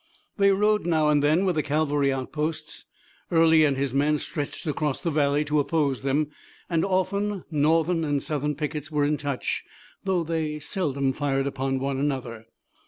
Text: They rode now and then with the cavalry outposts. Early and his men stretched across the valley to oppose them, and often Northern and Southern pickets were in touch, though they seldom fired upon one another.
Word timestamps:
They 0.37 0.49
rode 0.49 0.87
now 0.87 1.09
and 1.09 1.21
then 1.21 1.45
with 1.45 1.53
the 1.53 1.61
cavalry 1.61 2.11
outposts. 2.11 2.85
Early 3.29 3.63
and 3.65 3.77
his 3.77 3.93
men 3.93 4.17
stretched 4.17 4.65
across 4.65 4.99
the 4.99 5.11
valley 5.11 5.45
to 5.45 5.59
oppose 5.59 6.01
them, 6.01 6.31
and 6.71 6.83
often 6.83 7.43
Northern 7.51 8.03
and 8.03 8.23
Southern 8.23 8.55
pickets 8.55 8.89
were 8.89 9.05
in 9.05 9.17
touch, 9.17 9.63
though 10.03 10.23
they 10.23 10.57
seldom 10.57 11.13
fired 11.13 11.45
upon 11.45 11.77
one 11.77 11.99
another. 11.99 12.47